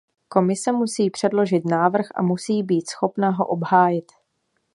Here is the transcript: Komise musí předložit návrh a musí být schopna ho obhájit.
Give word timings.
Komise 0.27 0.71
musí 0.71 1.09
předložit 1.09 1.65
návrh 1.65 2.05
a 2.15 2.21
musí 2.21 2.63
být 2.63 2.89
schopna 2.89 3.29
ho 3.29 3.45
obhájit. 3.47 4.11